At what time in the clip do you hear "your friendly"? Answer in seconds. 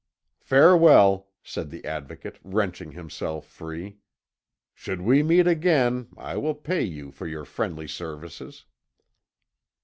7.27-7.87